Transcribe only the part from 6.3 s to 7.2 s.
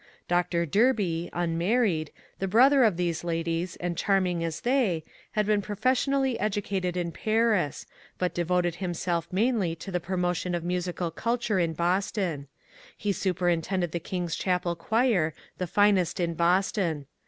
educated in